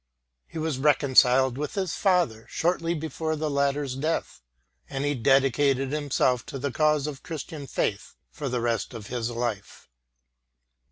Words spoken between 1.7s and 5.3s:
his father shortly before the latter's death, and he